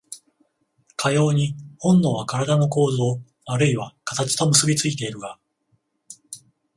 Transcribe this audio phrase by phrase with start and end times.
[0.95, 5.37] かように本能は身体の構造あるいは形と結び付いているが、